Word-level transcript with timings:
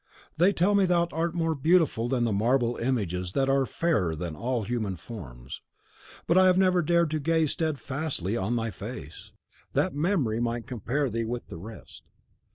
They 0.35 0.51
tell 0.51 0.73
me 0.73 0.87
thou 0.87 1.07
art 1.11 1.35
more 1.35 1.53
beautiful 1.53 2.07
than 2.07 2.23
the 2.23 2.31
marble 2.31 2.75
images 2.77 3.33
that 3.33 3.47
are 3.49 3.67
fairer 3.67 4.15
than 4.15 4.35
all 4.35 4.63
human 4.63 4.95
forms; 4.95 5.61
but 6.25 6.39
I 6.39 6.47
have 6.47 6.57
never 6.57 6.81
dared 6.81 7.11
to 7.11 7.19
gaze 7.19 7.51
steadfastly 7.51 8.35
on 8.35 8.55
thy 8.55 8.71
face, 8.71 9.31
that 9.73 9.93
memory 9.93 10.39
might 10.41 10.65
compare 10.65 11.07
thee 11.07 11.25
with 11.25 11.49
the 11.49 11.57
rest. 11.59 12.01